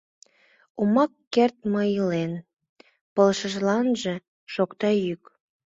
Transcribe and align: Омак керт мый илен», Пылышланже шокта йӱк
Омак 0.81 1.11
керт 1.33 1.57
мый 1.73 1.89
илен», 1.99 2.33
Пылышланже 3.15 4.15
шокта 4.53 4.89
йӱк 5.03 5.23